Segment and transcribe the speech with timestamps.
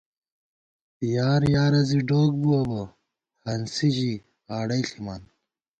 [1.15, 2.81] یار یارہ زی ڈوک بُوَہ بہ،
[3.45, 4.13] ہنسی ژِی
[4.49, 5.21] غاڑَئی ݪِمان